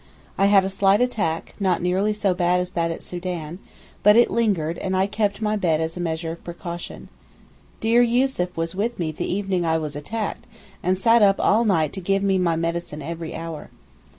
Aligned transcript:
I 0.35 0.47
had 0.47 0.63
a 0.63 0.69
slight 0.69 0.99
attack, 0.99 1.53
not 1.59 1.79
nearly 1.79 2.11
so 2.11 2.33
bad 2.33 2.59
as 2.59 2.71
that 2.71 2.89
at 2.89 3.03
Soden, 3.03 3.59
but 4.01 4.15
it 4.15 4.31
lingered 4.31 4.79
and 4.79 4.97
I 4.97 5.05
kept 5.05 5.43
my 5.43 5.55
bed 5.55 5.79
as 5.79 5.95
a 5.95 5.99
measure 6.01 6.31
of 6.31 6.43
precaution. 6.43 7.07
Dear 7.81 8.01
Yussuf 8.01 8.57
was 8.57 8.73
with 8.73 8.97
me 8.97 9.11
the 9.11 9.31
evening 9.31 9.63
I 9.63 9.77
was 9.77 9.95
attacked, 9.95 10.47
and 10.81 10.97
sat 10.97 11.21
up 11.21 11.35
all 11.39 11.65
night 11.65 11.93
to 11.93 12.01
give 12.01 12.23
me 12.23 12.39
my 12.39 12.55
medicine 12.55 13.03
every 13.03 13.35
hour. 13.35 13.69